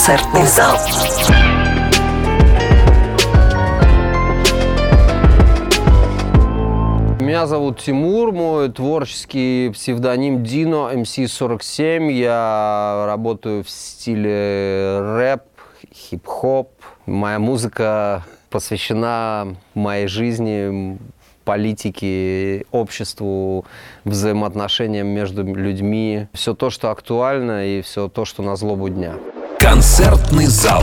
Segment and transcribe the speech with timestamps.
[0.00, 0.78] Концертный зал.
[7.20, 12.12] Меня зовут Тимур, мой творческий псевдоним Дино, MC47.
[12.12, 15.42] Я работаю в стиле рэп,
[15.94, 16.70] хип-хоп.
[17.04, 20.96] Моя музыка посвящена моей жизни,
[21.44, 23.66] политике, обществу,
[24.06, 26.26] взаимоотношениям между людьми.
[26.32, 29.16] Все то, что актуально и все то, что на злобу дня.
[29.60, 30.82] Концертный зал.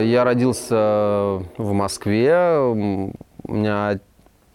[0.00, 2.58] Я родился в Москве.
[2.58, 2.74] У
[3.52, 4.00] меня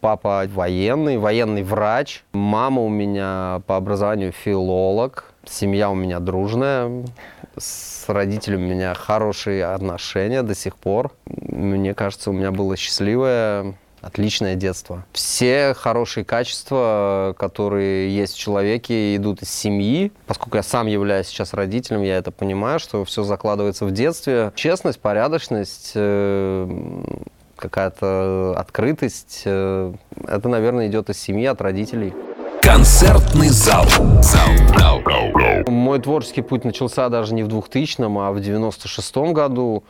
[0.00, 2.24] папа военный, военный врач.
[2.32, 5.32] Мама у меня по образованию филолог.
[5.44, 7.04] Семья у меня дружная.
[7.56, 11.12] С родителями у меня хорошие отношения до сих пор.
[11.26, 15.04] Мне кажется, у меня было счастливое, отличное детство.
[15.12, 20.12] Все хорошие качества, которые есть в человеке, идут из семьи.
[20.26, 24.52] Поскольку я сам являюсь сейчас родителем, я это понимаю, что все закладывается в детстве.
[24.56, 26.68] Честность, порядочность, э,
[27.56, 29.42] какая-то открытость.
[29.44, 29.94] э,
[30.26, 32.12] Это, наверное, идет из семьи, от родителей.
[32.60, 33.86] Концертный зал.
[35.68, 39.84] Мой творческий путь начался даже не в 2000-м, а в 96-м году.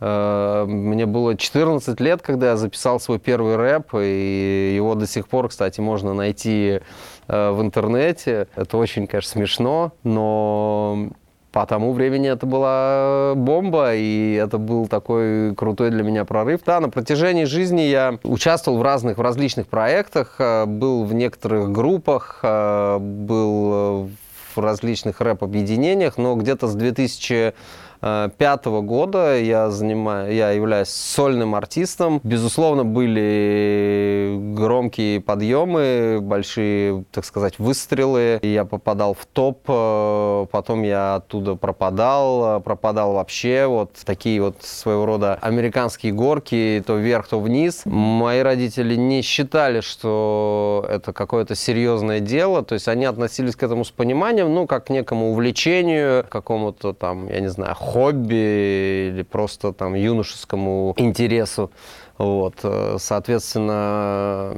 [0.00, 5.28] Э, Мне было 14 лет, когда я записал свой первый рэп, и его до сих
[5.28, 6.80] пор, кстати, можно найти
[7.28, 8.48] э, в интернете.
[8.56, 11.08] Это очень, конечно, смешно, но
[11.52, 16.60] по тому времени это была бомба, и это был такой крутой для меня прорыв.
[16.66, 21.72] Да, на протяжении жизни я участвовал в разных, в различных проектах, э, был в некоторых
[21.72, 24.10] группах, был
[24.56, 27.54] в различных рэп-объединениях, но где-то с 2000
[28.00, 32.20] пятого года я занимаю, я являюсь сольным артистом.
[32.22, 38.38] Безусловно, были громкие подъемы, большие, так сказать, выстрелы.
[38.42, 43.66] Я попадал в топ, э, потом я оттуда пропадал, э, пропадал вообще.
[43.66, 47.82] Вот такие вот своего рода американские горки, то вверх, то вниз.
[47.84, 53.84] Мои родители не считали, что это какое-то серьезное дело, то есть они относились к этому
[53.84, 59.72] с пониманием, ну, как к некому увлечению, какому-то там, я не знаю, хобби или просто
[59.72, 61.70] там юношескому интересу.
[62.18, 64.56] Вот, э, соответственно,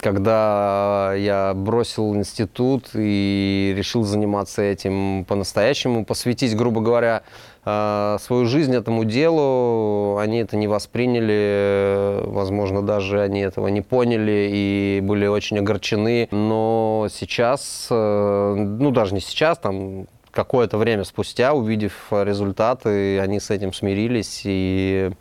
[0.00, 7.22] когда я бросил институт и решил заниматься этим по-настоящему, посвятить, грубо говоря,
[7.66, 14.48] э, свою жизнь этому делу, они это не восприняли, возможно, даже они этого не поняли
[14.50, 16.28] и были очень огорчены.
[16.30, 23.50] Но сейчас, э, ну даже не сейчас, там какое-то время спустя, увидев результаты, они с
[23.50, 25.14] этим смирились и э,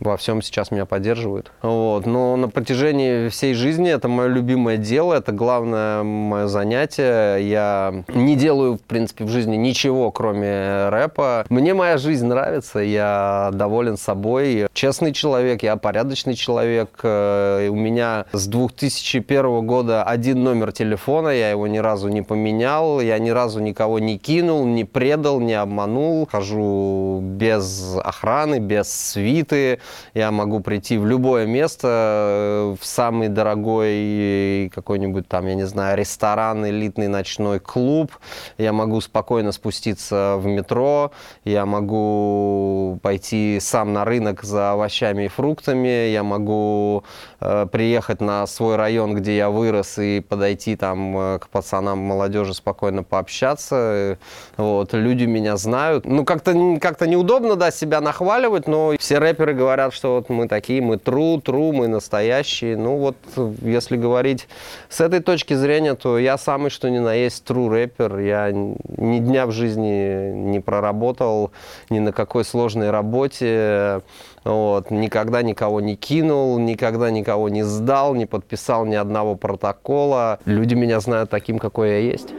[0.00, 1.52] во всем сейчас меня поддерживают.
[1.62, 2.06] Вот.
[2.06, 7.38] Но на протяжении всей жизни это мое любимое дело, это главное мое занятие.
[7.38, 11.44] Я не делаю, в принципе, в жизни ничего, кроме рэпа.
[11.50, 14.68] Мне моя жизнь нравится, я доволен собой.
[14.72, 17.00] Честный человек, я порядочный человек.
[17.02, 23.00] Э, У меня с 2001 года один номер телефона, я его ни разу не поменял,
[23.00, 26.26] я ни разу никого не кинул, не предал, не обманул.
[26.30, 29.80] Хожу без охраны, без свиты.
[30.14, 35.96] Я могу прийти в любое место, э, в самый дорогой какой-нибудь там, я не знаю,
[35.98, 38.12] ресторан, элитный ночной клуб.
[38.58, 41.12] Я могу спокойно спуститься в метро.
[41.44, 46.08] Я могу пойти сам на рынок за овощами и фруктами.
[46.08, 47.04] Я могу
[47.40, 52.54] э, приехать на свой район, где я вырос, и подойти там э, к пацанам, молодежи
[52.54, 54.18] спокойно пообщаться.
[54.56, 54.92] Вот.
[54.92, 56.06] Люди меня знают.
[56.06, 60.82] Ну, как-то как неудобно, да, себя нахваливать, но все рэперы говорят, что вот мы такие,
[60.82, 62.76] мы тру, тру, мы настоящие.
[62.76, 63.16] Ну, вот,
[63.62, 64.48] если говорить
[64.88, 68.18] с этой точки зрения, то я самый, что ни на есть, тру рэпер.
[68.18, 71.52] Я ни дня в жизни не проработал
[71.88, 74.02] ни на какой сложной работе.
[74.42, 80.38] Вот, никогда никого не кинул, никогда никого не сдал, не подписал ни одного протокола.
[80.44, 82.34] Люди меня знают таким, какой я есть.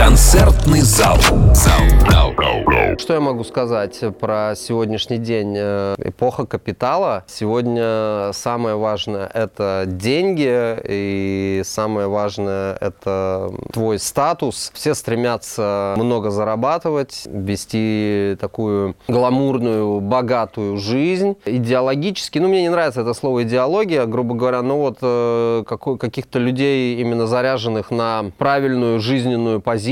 [0.00, 1.18] Концертный зал.
[2.98, 5.54] Что я могу сказать про сегодняшний день?
[5.56, 7.24] Э, Эпоха капитала.
[7.26, 14.70] Сегодня самое важное– это деньги, и самое важное– это твой статус.
[14.74, 21.36] Все стремятся много зарабатывать, вести такую гламурную, богатую жизнь.
[21.44, 27.00] Идеологически, ну, мне не нравится это слово идеология, грубо говоря, но вот э, каких-то людей,
[27.00, 29.89] именно заряженных на правильную жизненную позицию,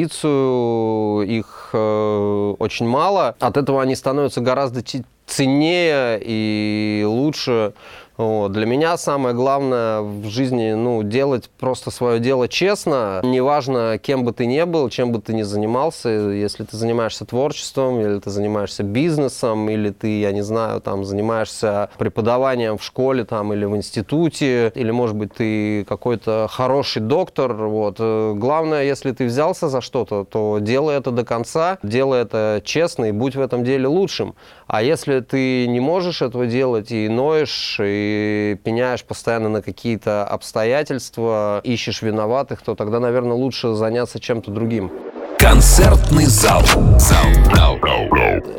[1.27, 3.35] их э, очень мало.
[3.41, 4.83] От этого они становятся гораздо
[5.27, 7.75] ценнее и лучше.
[8.19, 8.51] Вот.
[8.51, 13.21] Для меня самое главное в жизни, ну, делать просто свое дело честно.
[13.23, 18.01] Неважно, кем бы ты ни был, чем бы ты ни занимался, если ты занимаешься творчеством,
[18.01, 23.53] или ты занимаешься бизнесом, или ты, я не знаю, там, занимаешься преподаванием в школе там,
[23.53, 27.53] или в институте, или, может быть, ты какой-то хороший доктор.
[27.55, 28.01] Вот.
[28.01, 33.13] Главное, если ты взялся за что-то, то делай это до конца, делай это честно и
[33.13, 34.35] будь в этом деле лучшим.
[34.69, 41.63] А если ты не можешь этого делать и ноешь, и пеняешь постоянно на какие-то обстоятельства,
[41.65, 44.93] ищешь виноватых, то тогда, наверное, лучше заняться чем-то другим.
[45.39, 46.63] Концертный зал.
[46.99, 47.79] зал.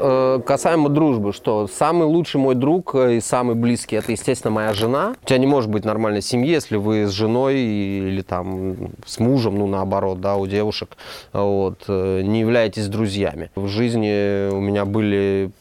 [0.01, 5.13] Э, касаемо дружбы, что самый лучший мой друг и самый близкий, это, естественно, моя жена.
[5.21, 9.59] У тебя не может быть нормальной семьи, если вы с женой или там с мужем,
[9.59, 10.97] ну, наоборот, да, у девушек,
[11.33, 13.51] вот, э, не являетесь друзьями.
[13.55, 15.51] В жизни у меня были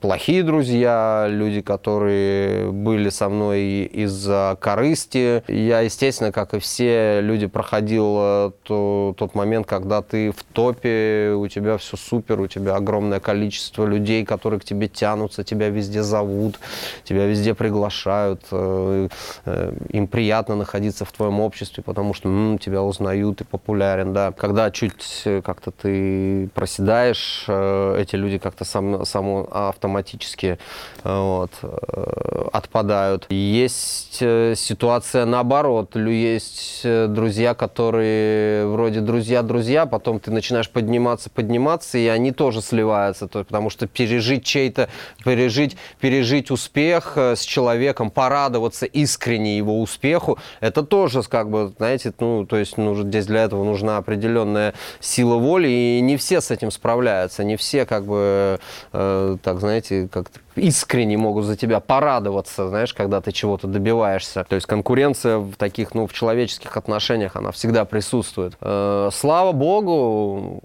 [0.00, 5.42] плохие друзья, люди, которые были со мной из-за корысти.
[5.46, 11.34] Я, естественно, как и все люди, проходил э, то, тот момент, когда ты в топе,
[11.36, 16.02] у тебя все супер, у тебя огромное количество людей, которые к тебе тянутся, тебя везде
[16.02, 16.58] зовут,
[17.04, 19.08] тебя везде приглашают, э,
[19.44, 24.32] э, им приятно находиться в твоем обществе, потому что м, тебя узнают, ты популярен, да.
[24.32, 30.58] Когда чуть как-то ты проседаешь, эти люди как-то сам, само автоматически автоматически
[31.04, 33.26] э, вот, э, отпадают.
[33.30, 35.96] Есть э, ситуация наоборот.
[35.96, 43.70] Есть друзья, которые вроде друзья-друзья, потом ты начинаешь подниматься, подниматься, и они тоже сливаются, потому
[43.70, 44.88] что пережить чей-то,
[45.24, 52.46] пережить, пережить успех с человеком, порадоваться искренне его успеху, это тоже, как бы, знаете, ну,
[52.46, 56.70] то есть ну, здесь для этого нужна определенная сила воли, и не все с этим
[56.70, 58.60] справляются, не все, как бы,
[58.92, 64.44] э, так, знаете, знаете, как-то искренне могут за тебя порадоваться, знаешь, когда ты чего-то добиваешься.
[64.48, 68.54] То есть конкуренция в таких, ну, в человеческих отношениях, она всегда присутствует.
[68.60, 70.60] Э, слава богу,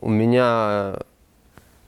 [0.00, 0.96] у меня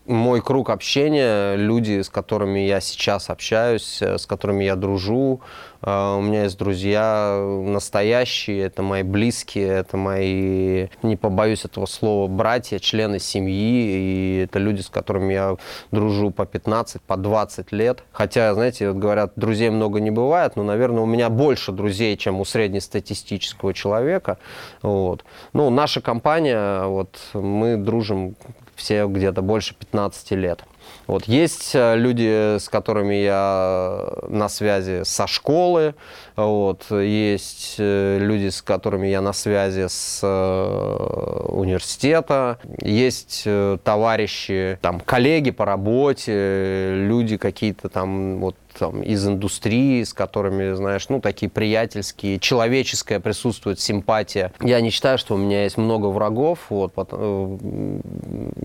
[0.07, 5.41] мой круг общения, люди, с которыми я сейчас общаюсь, э, с которыми я дружу,
[5.85, 7.37] у меня есть друзья
[7.67, 14.61] настоящие, это мои близкие, это мои, не побоюсь этого слова, братья, члены семьи, и это
[14.61, 15.57] люди, с которыми я
[15.91, 18.05] дружу по 15, по 20 лет.
[18.13, 22.41] Хотя, знаете, вот говорят, друзей много не бывает, но, наверное, у меня больше друзей, чем
[22.41, 24.39] у среднестатистического человека.
[24.83, 25.25] Вот.
[25.53, 28.37] Ну, наша компания, вот, мы дружим
[28.77, 30.65] все где-то больше 15 лет.
[31.07, 31.25] Вот.
[31.27, 35.95] Есть э, люди, с которыми я на связи со школы,
[36.37, 36.87] вот.
[36.91, 43.47] есть э, люди, с которыми я на связи с э, университета, есть
[43.85, 51.09] товарищи, там, коллеги по работе, люди какие-то там вот там, из индустрии, с которыми, знаешь,
[51.09, 54.53] ну, такие приятельские, человеческое присутствует, симпатия.
[54.61, 56.93] Я не считаю, что у меня есть много врагов, вот,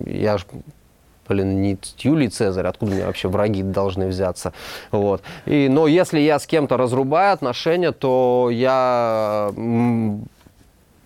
[0.06, 0.38] я
[1.28, 4.52] блин, не Юлий Цезарь, откуда мне вообще враги должны взяться,
[4.90, 5.22] вот.
[5.46, 9.52] И, но если я с кем-то разрубаю отношения, то я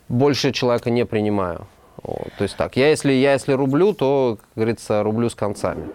[0.09, 1.67] больше человека не принимаю.
[2.03, 2.29] Вот.
[2.37, 5.89] То есть так, я если, я если рублю, то, как говорится, рублю с концами.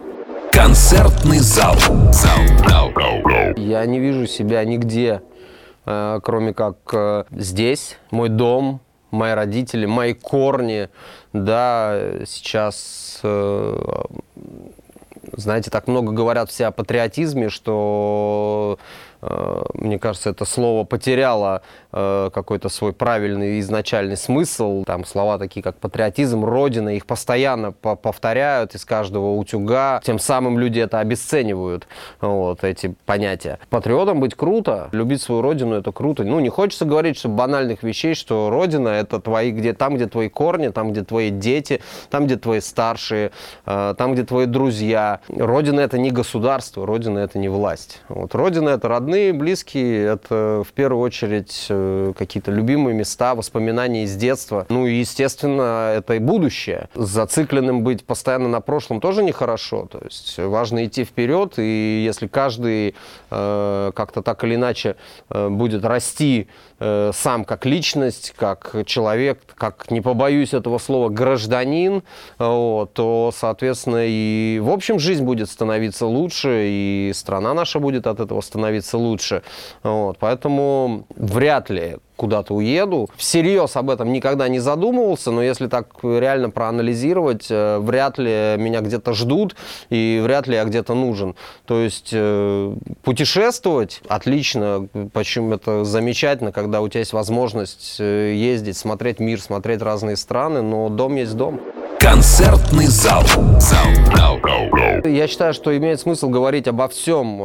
[0.52, 1.76] Концертный зал.
[2.12, 2.40] зал.
[3.58, 5.22] Я не вижу себя нигде,
[5.86, 8.80] э, кроме как э, здесь, мой дом,
[9.12, 10.90] мои родители, мои корни,
[11.34, 13.80] да, сейчас, э,
[15.34, 18.80] знаете, так много говорят все о патриотизме, что
[19.74, 24.84] мне кажется, это слово потеряло э, какой-то свой правильный изначальный смысл.
[24.86, 30.02] Там слова такие, как патриотизм, родина, их постоянно повторяют из каждого утюга.
[30.04, 31.88] Тем самым люди это обесценивают,
[32.22, 33.60] вот, эти понятия.
[33.70, 36.24] Патриотом быть круто, любить свою родину это круто.
[36.24, 40.30] Ну, не хочется говорить, что банальных вещей, что родина это твои, где, там, где твои
[40.30, 43.32] корни, там, где твои дети, там, где твои старшие,
[43.66, 45.20] э, там, где твои друзья.
[45.30, 48.02] Родина это не государство, родина это не власть.
[48.10, 54.04] Вот, родина это родная родные, близкие, это в первую очередь э, какие-то любимые места, воспоминания
[54.04, 54.66] из детства.
[54.70, 56.90] Ну и, естественно, это и будущее.
[56.94, 59.88] Зацикленным быть постоянно на прошлом тоже нехорошо.
[59.92, 62.96] То есть важно идти вперед, и если каждый
[63.32, 64.96] э, как-то так или иначе
[65.30, 66.48] э, будет расти
[66.80, 72.04] э, сам как личность, как человек, как, не побоюсь этого слова, гражданин,
[72.38, 78.20] вот, то, соответственно, и в общем жизнь будет становиться лучше, и страна наша будет от
[78.20, 79.44] этого становиться становится лучше.
[79.84, 83.08] Вот, поэтому вряд ли куда-то уеду.
[83.16, 88.82] Всерьез об этом никогда не задумывался, но если так реально проанализировать, э, вряд ли меня
[88.82, 89.56] где-то ждут
[89.92, 91.36] и вряд ли я где-то нужен.
[91.68, 92.74] То есть э,
[93.04, 99.84] путешествовать отлично, почему это замечательно, когда у тебя есть возможность э, ездить, смотреть мир, смотреть
[99.84, 101.62] разные страны, но дом есть дом.
[102.00, 103.24] Концертный зал.
[103.60, 103.86] зал.
[105.08, 107.38] Я считаю, что имеет смысл говорить обо всем.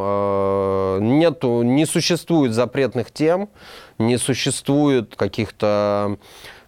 [1.18, 3.48] Нету, не существует запретных тем
[3.98, 6.18] не существует каких-то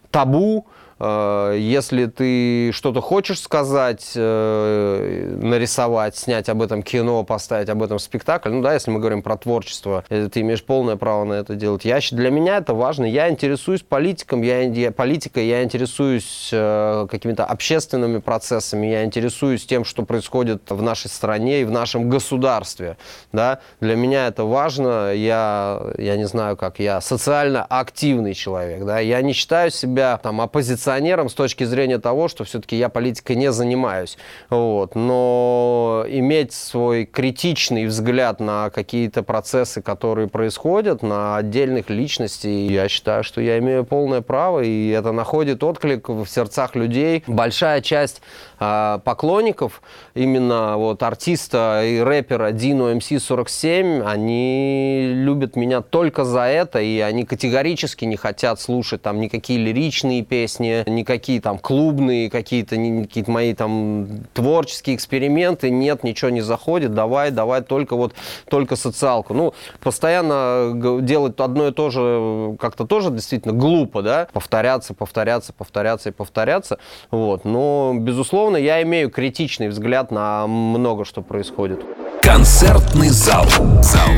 [0.09, 7.83] табу, Э, если ты что-то хочешь сказать, э, нарисовать, снять об этом кино, поставить об
[7.83, 11.33] этом спектакль, ну да, если мы говорим про творчество, э, ты имеешь полное право на
[11.33, 11.83] это делать.
[11.83, 13.03] Я, для меня это важно.
[13.03, 20.03] Я интересуюсь политиком, я, я политикой, я интересуюсь какими-то общественными процессами, я интересуюсь тем, что
[20.03, 22.97] происходит в нашей стране и в нашем государстве.
[23.33, 23.59] Да?
[23.81, 25.13] Для меня это важно.
[25.13, 28.85] Я, я не знаю, как я социально активный человек.
[28.85, 28.99] Да?
[28.99, 33.35] Я не считаю себя там оппозиционером оппозиционером с точки зрения того, что все-таки я политикой
[33.35, 34.17] не занимаюсь.
[34.49, 34.95] Вот.
[34.95, 43.23] Но иметь свой критичный взгляд на какие-то процессы, которые происходят, на отдельных личностей, я считаю,
[43.23, 47.23] что я имею полное право, и это находит отклик в сердцах людей.
[47.27, 48.21] Большая часть
[48.59, 49.81] э, поклонников.
[50.13, 57.25] Именно вот артиста и рэпера Dino MC47, они любят меня только за это, и они
[57.25, 64.07] категорически не хотят слушать там никакие лиричные песни, никакие там клубные какие-то, какие-то мои там
[64.33, 68.13] творческие эксперименты, нет, ничего не заходит, давай, давай только вот,
[68.49, 69.33] только социалку.
[69.33, 76.09] Ну, постоянно делать одно и то же как-то тоже действительно глупо, да, повторяться, повторяться, повторяться
[76.09, 76.79] и повторяться,
[77.11, 81.81] вот, но, безусловно, я имею критичный взгляд на много что происходит.
[82.21, 83.45] Концертный зал.
[83.81, 84.09] зал.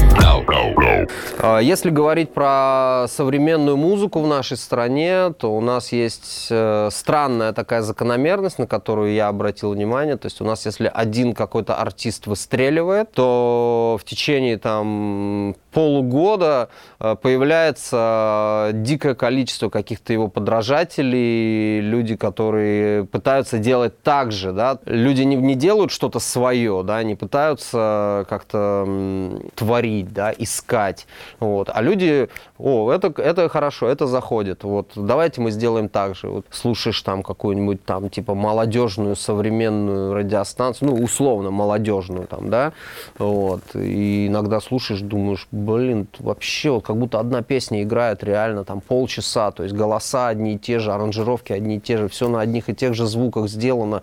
[1.39, 7.53] А, если говорить про современную музыку в нашей стране, то у нас есть э, странная
[7.53, 10.17] такая закономерность, на которую я обратил внимание.
[10.17, 16.69] То есть у нас, если один какой-то артист выстреливает, то в течение там полугода
[16.99, 24.79] э, появляется дикое количество каких-то его подражателей, люди, которые пытаются делать так же, да.
[24.85, 31.05] Люди не, не делают что-то свое, да, не пытаются как-то творить, да, искать,
[31.39, 31.69] вот.
[31.71, 36.27] А люди, о, это, это хорошо, это заходит, вот, давайте мы сделаем так же.
[36.27, 42.73] Вот, слушаешь там какую-нибудь там, типа, молодежную современную радиостанцию, ну, условно молодежную там, да,
[43.19, 48.79] вот, и иногда слушаешь, думаешь, блин, вообще вот как будто одна песня играет реально там
[48.79, 52.39] полчаса, то есть голоса одни и те же, аранжировки одни и те же, все на
[52.39, 54.01] одних и тех же звуках сделано,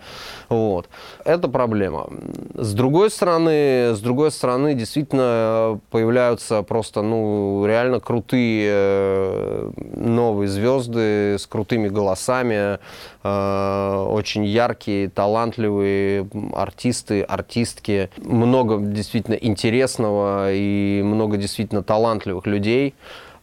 [0.49, 0.89] вот.
[1.25, 2.09] Это проблема.
[2.55, 11.39] С другой стороны, с другой стороны, действительно появляются просто, ну, реально крутые э, новые звезды
[11.39, 12.79] с крутыми голосами,
[13.23, 22.95] э, очень яркие, талантливые артисты, артистки, много действительно интересного и много действительно действительно талантливых людей.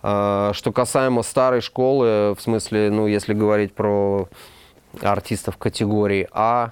[0.04, 4.28] А, что касаемо старой школы, в смысле, ну, если говорить про
[5.02, 6.72] артистов категории А,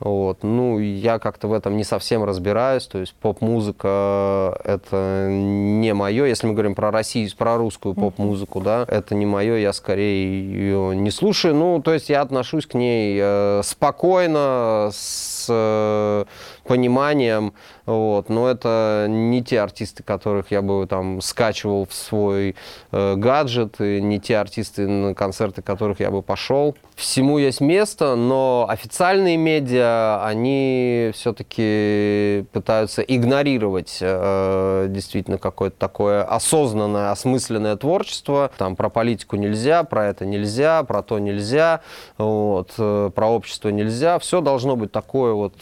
[0.00, 0.42] вот.
[0.42, 6.46] Ну, я как-то в этом не совсем разбираюсь, то есть поп-музыка это не мое, если
[6.46, 11.10] мы говорим про Россию, про русскую поп-музыку, да, это не мое, я скорее ее не
[11.10, 16.24] слушаю, ну, то есть я отношусь к ней э, спокойно, с э,
[16.64, 17.54] пониманием,
[17.86, 22.54] вот, но это не те артисты, которых я бы там скачивал в свой
[22.92, 26.76] э, гаджет, и не те артисты, на концерты которых я бы пошел.
[26.96, 37.10] Всему есть место, но официальные медиа, они все-таки пытаются игнорировать э, действительно какое-то такое осознанное,
[37.10, 38.50] осмысленное творчество.
[38.58, 41.80] Там про политику нельзя, про это нельзя, про то нельзя,
[42.18, 44.18] вот, э, про общество нельзя.
[44.18, 45.54] Все должно быть такое вот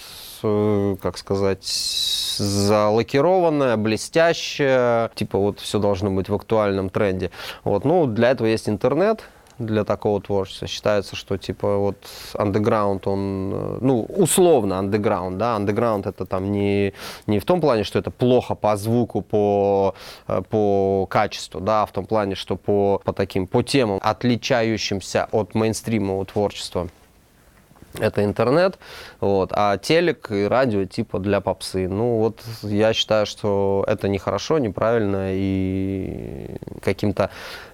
[0.42, 1.64] Э, как сказать,
[2.38, 7.30] залакированная, блестящая, типа вот все должно быть в актуальном тренде.
[7.64, 9.24] Вот, ну, для этого есть интернет,
[9.58, 10.66] для такого творчества.
[10.68, 11.96] Считается, что типа вот
[12.34, 16.92] андеграунд, он, э, ну, условно андеграунд, да, андеграунд это там не,
[17.26, 19.94] не в том плане, что это плохо по звуку, по,
[20.28, 25.28] э, по качеству, да, а в том плане, что по, по таким, по темам, отличающимся
[25.32, 26.88] от мейнстримового творчества.
[27.98, 28.78] Это интернет,
[29.20, 31.88] вот, а телек и радио типа для попсы.
[31.88, 37.30] Ну вот я считаю, что это нехорошо, неправильно и каким-то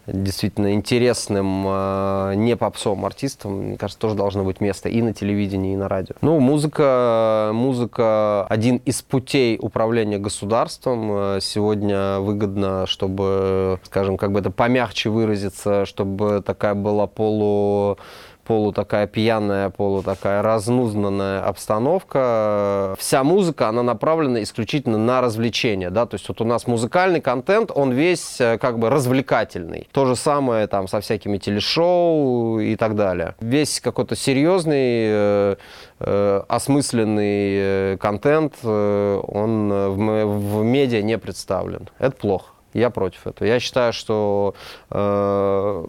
[0.06, 5.74] действительно интересным, э, не попсовым артистам, мне кажется, тоже должно быть место и на телевидении,
[5.74, 6.16] и на радио.
[6.22, 11.40] Ну, музыка, музыка один из путей управления государством.
[11.40, 17.98] Сегодня выгодно, чтобы, скажем, как бы это помягче выразиться, чтобы такая была полу
[18.44, 22.94] полу такая пьяная, полу такая разнузнанная обстановка.
[22.98, 27.70] Вся музыка, она направлена исключительно на развлечение, да, то есть вот у нас музыкальный контент,
[27.74, 29.88] он весь э, как бы развлекательный.
[29.92, 33.34] То же самое там со всякими телешоу и так далее.
[33.40, 35.56] Весь какой-то серьезный, э,
[36.00, 41.88] э, осмысленный э, контент, э, он в, в медиа не представлен.
[41.98, 42.46] Это плохо.
[42.74, 43.46] Я против этого.
[43.46, 44.54] Я считаю, что
[44.90, 45.84] э,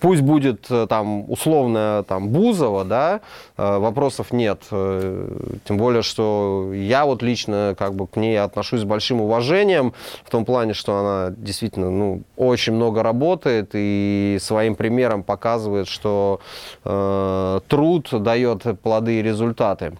[0.00, 3.20] Пусть будет э, там условная там Бузова, да,
[3.56, 4.62] э, вопросов нет.
[4.70, 9.92] Э, тем более, что я вот лично как бы к ней отношусь с большим уважением
[10.24, 16.40] в том плане, что она действительно ну, очень много работает и своим примером показывает, что
[16.84, 19.92] э, труд дает плоды и результаты.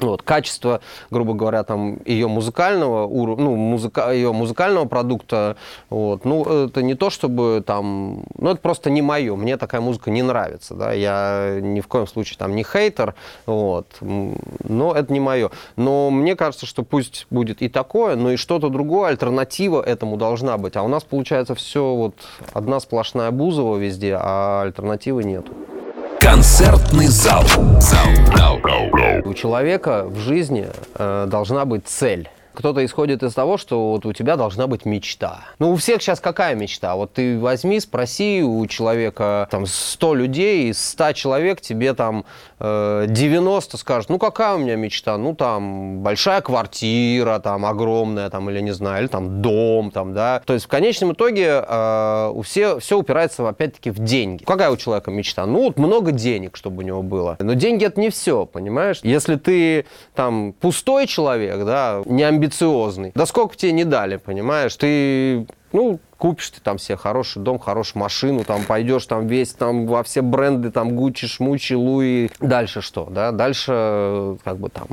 [0.00, 0.80] Вот, качество,
[1.10, 5.56] грубо говоря, там, ее музыкального ну, музыка, ее музыкального продукта,
[5.90, 10.10] вот, ну, это не то, чтобы там, ну, это просто не мое, мне такая музыка
[10.10, 13.14] не нравится, да, я ни в коем случае там не хейтер,
[13.46, 15.50] вот, но это не мое.
[15.76, 20.56] Но мне кажется, что пусть будет и такое, но и что-то другое, альтернатива этому должна
[20.56, 20.76] быть.
[20.76, 22.14] А у нас получается все вот
[22.52, 25.52] одна сплошная Бузова везде, а альтернативы нету.
[26.20, 27.44] Концертный зал.
[29.24, 34.12] У человека в жизни э, должна быть цель кто-то исходит из того, что вот у
[34.12, 35.40] тебя должна быть мечта.
[35.58, 36.94] Ну, у всех сейчас какая мечта?
[36.96, 42.24] Вот ты возьми, спроси у человека, там, 100 людей, из 100 человек тебе там
[42.58, 45.16] э, 90 скажут, ну, какая у меня мечта?
[45.16, 50.42] Ну, там, большая квартира, там, огромная, там, или не знаю, или там дом, там, да.
[50.44, 54.44] То есть в конечном итоге э, у все, все упирается, опять-таки, в деньги.
[54.44, 55.46] Какая у человека мечта?
[55.46, 57.36] Ну, вот много денег, чтобы у него было.
[57.38, 59.00] Но деньги это не все, понимаешь?
[59.02, 63.12] Если ты там пустой человек, да, не амбициозный, амбициозный.
[63.14, 64.74] Да сколько тебе не дали, понимаешь?
[64.76, 69.86] Ты, ну, купишь ты там себе хороший дом, хорошую машину, там пойдешь там весь там
[69.86, 72.30] во все бренды, там Гуччи, Шмучи, Луи.
[72.40, 73.32] Дальше что, да?
[73.32, 74.86] Дальше как бы там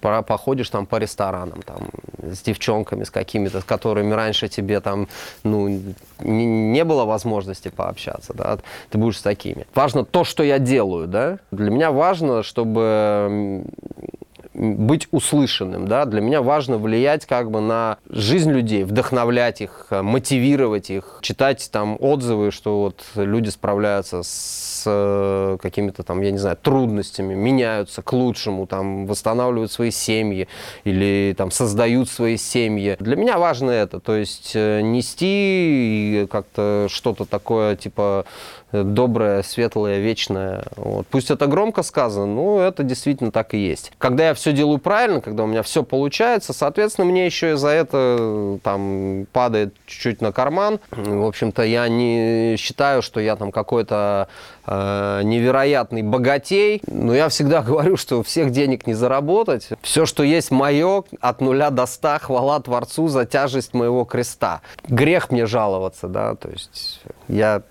[0.00, 1.88] походишь там по ресторанам, там
[2.22, 5.08] с девчонками, с какими-то, с которыми раньше тебе там,
[5.44, 5.68] ну,
[6.20, 8.58] не, не было возможности пообщаться, да?
[8.90, 9.66] Ты будешь с такими.
[9.74, 11.38] Важно то, что я делаю, да?
[11.50, 13.64] Для меня важно, чтобы
[14.60, 20.02] быть услышанным, да, для меня важно влиять как бы на жизнь людей, вдохновлять их, э,
[20.02, 26.38] мотивировать их, читать там отзывы, что вот люди справляются с э, какими-то там, я не
[26.38, 30.46] знаю, трудностями, меняются к лучшему, там, восстанавливают свои семьи
[30.84, 32.96] или там создают свои семьи.
[33.00, 38.26] Для меня важно это, то есть э, нести как-то что-то такое, типа,
[38.72, 40.64] доброе, светлое, вечное.
[40.76, 41.06] Вот.
[41.08, 43.92] Пусть это громко сказано, но это действительно так и есть.
[43.98, 47.68] Когда я все делаю правильно, когда у меня все получается, соответственно, мне еще и за
[47.68, 50.80] это там падает чуть-чуть на карман.
[50.90, 54.28] В общем-то, я не считаю, что я там какой-то
[54.66, 59.68] э, невероятный богатей, но я всегда говорю, что всех денег не заработать.
[59.82, 64.60] Все, что есть мое, от нуля до ста, хвала Творцу за тяжесть моего креста.
[64.88, 67.62] Грех мне жаловаться, да, то есть я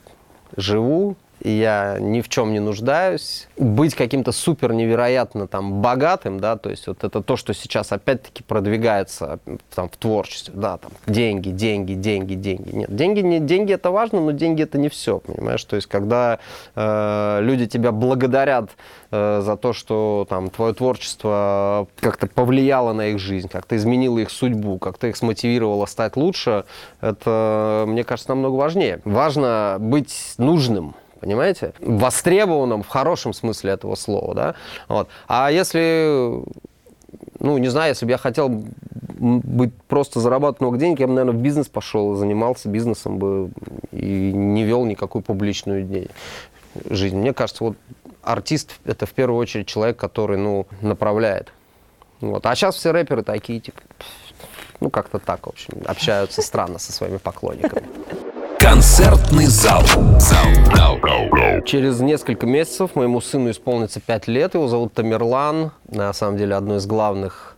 [0.56, 3.47] живу, я ни в чем не нуждаюсь.
[3.58, 8.43] Быть каким-то супер невероятно там богатым, да, то есть вот это то, что сейчас опять-таки
[8.43, 9.39] продвигается
[9.73, 12.75] там в творчестве, да, там деньги, деньги, деньги, деньги.
[12.75, 15.63] Нет, деньги, не, деньги это важно, но деньги это не все, понимаешь?
[15.63, 16.39] То есть когда
[16.75, 18.71] э, люди тебя благодарят
[19.12, 24.30] э, за то, что там твое творчество как-то повлияло на их жизнь, как-то изменило их
[24.30, 26.65] судьбу, как-то их смотивировало стать лучше,
[27.02, 29.02] это, мне кажется, намного важнее.
[29.06, 31.73] Важно быть нужным, понимаете?
[31.79, 34.55] Востребованным в хорошем смысле этого слова, да?
[34.88, 35.10] Вот.
[35.27, 36.43] А если,
[37.39, 38.49] ну, не знаю, если бы я хотел
[39.19, 43.51] быть просто зарабатывать много денег, я бы, наверное, в бизнес пошел, занимался бизнесом бы
[43.91, 46.10] и не вел никакую публичную
[46.89, 47.17] жизнь.
[47.17, 47.77] Мне кажется, вот
[48.21, 51.51] артист– это в первую очередь человек, который, ну, направляет.
[52.21, 52.45] Вот.
[52.45, 53.82] А сейчас все рэперы такие, типа,
[54.79, 57.88] ну, как-то так, в общем, общаются странно со своими поклонниками.
[58.99, 59.81] Концертный зал.
[61.63, 64.55] Через несколько месяцев моему сыну исполнится 5 лет.
[64.55, 65.71] Его зовут Тамерлан.
[65.89, 67.55] На самом деле, одно из главных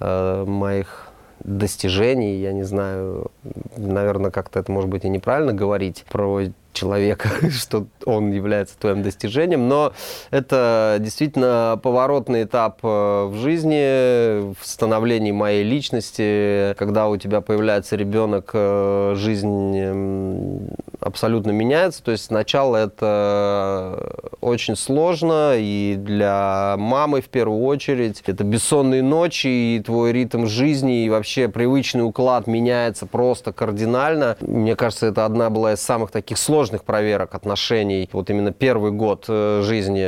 [0.00, 1.08] э, моих
[1.44, 3.30] достижений, я не знаю,
[3.76, 6.40] наверное, как-то это может быть и неправильно говорить про
[6.72, 9.92] человека, что он является твоим достижением, но
[10.30, 12.86] это действительно поворотный этап э,
[13.26, 20.68] в жизни, в становлении моей личности, когда у тебя появляется ребенок, э, жизнь
[21.00, 28.44] абсолютно меняется, то есть сначала это очень сложно, и для мамы в первую очередь, это
[28.44, 34.36] бессонные ночи, и твой ритм жизни, и вообще привычный уклад меняется просто кардинально.
[34.40, 38.92] Мне кажется, это одна была из самых таких сложных сложных проверок отношений, вот именно первый
[38.92, 39.98] год э, жизни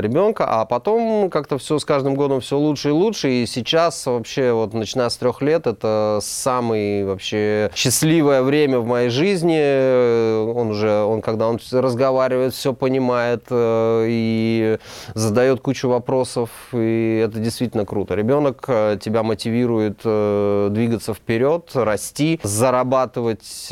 [0.00, 4.52] ребенка, а потом как-то все с каждым годом все лучше и лучше, и сейчас вообще
[4.52, 10.90] вот начиная с трех лет это самое вообще счастливое время в моей жизни, он уже,
[11.02, 14.78] он когда он разговаривает, все понимает э, и
[15.12, 18.14] задает кучу вопросов, и это действительно круто.
[18.14, 19.98] Ребенок э, тебя мотивирует
[20.72, 23.68] двигаться вперед, расти, зарабатывать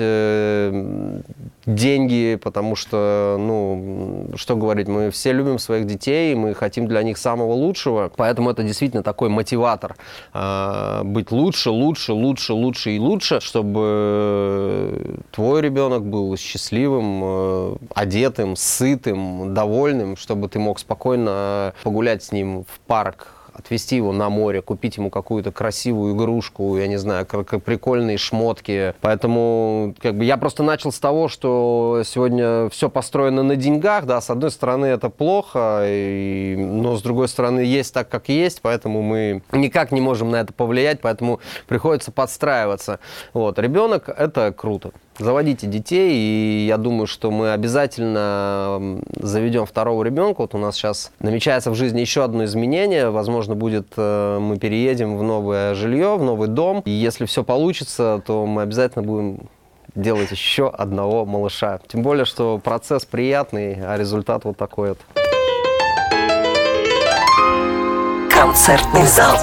[1.67, 7.19] деньги, потому что, ну, что говорить, мы все любим своих детей, мы хотим для них
[7.19, 9.97] самого лучшего, поэтому это действительно такой мотиватор
[10.33, 18.55] э, быть лучше, лучше, лучше, лучше и лучше, чтобы твой ребенок был счастливым, э, одетым,
[18.55, 24.63] сытым, довольным, чтобы ты мог спокойно погулять с ним в парк, отвезти его на море,
[24.63, 28.95] купить ему какую-то красивую игрушку, я не знаю, прикольные шмотки.
[29.01, 34.21] Поэтому как бы я просто начал с того, что сегодня все построено на деньгах, да,
[34.21, 39.03] с одной стороны это плохо, и, но с другой стороны есть так, как есть, поэтому
[39.03, 42.99] мы никак не можем на это повлиять, поэтому приходится подстраиваться.
[43.33, 50.43] Вот, ребенок это круто заводите детей, и я думаю, что мы обязательно заведем второго ребенка.
[50.43, 53.11] Вот у нас сейчас намечается в жизни еще одно изменение.
[53.11, 56.83] Возможно, будет, э, мы переедем в новое жилье, в новый дом.
[56.85, 59.41] И если все получится, то мы обязательно будем
[59.95, 61.81] делать еще одного малыша.
[61.89, 64.99] Тем более, что процесс приятный, а результат вот такой вот.
[68.31, 69.37] Концертный зал.